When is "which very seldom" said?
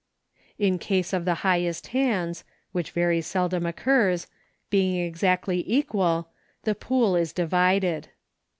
2.71-3.67